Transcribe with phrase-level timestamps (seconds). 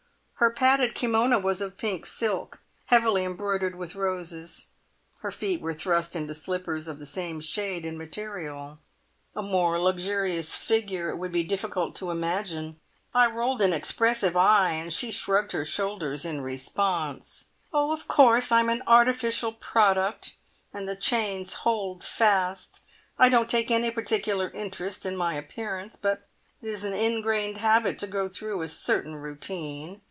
[0.35, 4.69] Her padded kimona was of pink silk, heavily embroidered with roses,
[5.19, 8.79] her feet were thrust into slippers of the same shade and material.
[9.35, 12.79] A more luxurious figure it would be difficult to imagine.
[13.13, 17.45] I rolled an expressive eye, and she shrugged her shoulders in response.
[17.71, 20.37] "Oh, of course, I am an artificial product,
[20.73, 22.81] and the chains hold fast.
[23.19, 26.27] I don't take any particular interest in my appearance, but
[26.63, 29.99] it is an ingrained habit to go through a certain routine.